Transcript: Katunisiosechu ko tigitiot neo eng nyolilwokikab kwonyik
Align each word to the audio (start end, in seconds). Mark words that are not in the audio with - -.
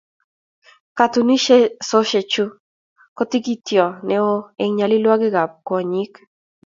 Katunisiosechu 0.97 2.43
ko 3.15 3.21
tigitiot 3.31 3.95
neo 4.13 4.33
eng 4.61 4.73
nyolilwokikab 4.77 5.51
kwonyik 5.67 6.13